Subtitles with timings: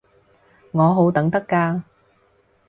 [0.71, 1.83] 我好等得㗎